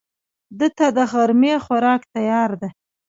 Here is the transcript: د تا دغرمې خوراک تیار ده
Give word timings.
د 0.59 0.61
تا 0.77 0.87
دغرمې 0.97 1.53
خوراک 1.65 2.01
تیار 2.13 2.51
ده 2.61 2.69